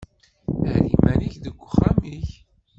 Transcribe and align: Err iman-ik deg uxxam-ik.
Err 0.69 0.83
iman-ik 0.95 1.35
deg 1.43 1.55
uxxam-ik. 1.65 2.29